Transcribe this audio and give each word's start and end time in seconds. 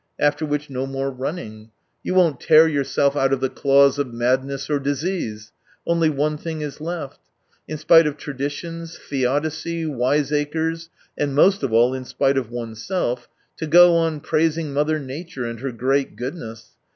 After 0.19 0.47
which 0.47 0.67
no 0.67 0.87
more 0.87 1.11
running. 1.11 1.69
You 2.01 2.15
won't 2.15 2.39
tear 2.41 2.67
yourself 2.67 3.15
out 3.15 3.31
of 3.31 3.39
the 3.39 3.51
claws 3.51 3.99
of 3.99 4.11
madness 4.11 4.67
or 4.67 4.79
disease. 4.79 5.51
Only 5.85 6.09
one 6.09 6.39
thing 6.39 6.61
is 6.61 6.81
left: 6.81 7.19
in 7.67 7.77
spite 7.77 8.07
of 8.07 8.17
traditions, 8.17 8.97
theodicy, 8.97 9.85
wiseacres, 9.85 10.89
and 11.15 11.35
most 11.35 11.61
of 11.61 11.71
all 11.71 11.93
in 11.93 12.05
spite 12.05 12.35
of 12.39 12.49
oneself, 12.49 13.29
to 13.57 13.67
go 13.67 13.93
on 13.95 14.21
praising 14.21 14.73
mother 14.73 14.97
nature 14.97 15.45
and 15.45 15.59
her 15.59 15.71
great 15.71 16.15
goodness. 16.15 16.69